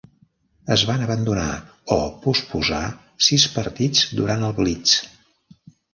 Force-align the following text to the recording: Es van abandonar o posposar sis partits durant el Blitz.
Es 0.75 0.85
van 0.91 1.01
abandonar 1.07 1.51
o 1.95 1.97
posposar 2.25 2.81
sis 3.29 3.45
partits 3.59 4.09
durant 4.21 4.47
el 4.49 4.57
Blitz. 4.61 4.97